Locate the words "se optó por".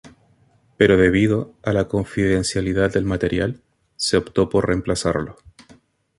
3.97-4.67